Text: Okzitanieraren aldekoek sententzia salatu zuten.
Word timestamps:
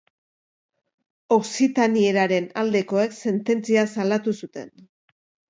Okzitanieraren 1.35 2.49
aldekoek 2.63 3.15
sententzia 3.27 3.85
salatu 3.99 4.37
zuten. 4.43 4.75